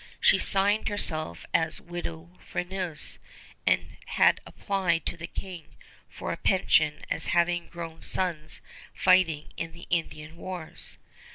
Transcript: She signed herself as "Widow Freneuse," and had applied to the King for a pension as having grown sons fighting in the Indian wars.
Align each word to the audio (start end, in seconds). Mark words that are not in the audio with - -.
She 0.19 0.39
signed 0.39 0.87
herself 0.87 1.45
as 1.53 1.79
"Widow 1.79 2.35
Freneuse," 2.43 3.19
and 3.67 3.97
had 4.07 4.41
applied 4.47 5.05
to 5.05 5.15
the 5.15 5.27
King 5.27 5.75
for 6.09 6.31
a 6.31 6.37
pension 6.37 7.05
as 7.11 7.27
having 7.37 7.67
grown 7.67 8.01
sons 8.01 8.63
fighting 8.95 9.53
in 9.57 9.73
the 9.73 9.85
Indian 9.91 10.37
wars. 10.37 10.97